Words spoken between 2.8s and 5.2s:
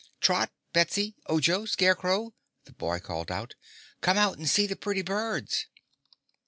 called. "Come out and see the pretty